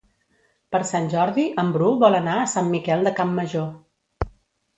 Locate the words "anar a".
2.21-2.49